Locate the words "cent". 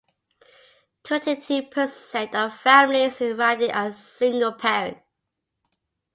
1.85-2.33